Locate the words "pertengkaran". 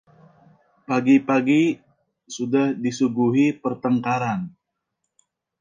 3.63-4.39